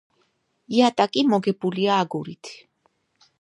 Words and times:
იატაკი 0.77 1.23
მოგებულია 1.33 1.99
აგურით. 2.05 2.51